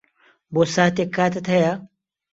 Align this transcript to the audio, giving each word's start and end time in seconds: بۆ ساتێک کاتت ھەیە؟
بۆ 0.53 0.61
ساتێک 0.73 1.09
کاتت 1.15 1.45
ھەیە؟ 1.53 1.73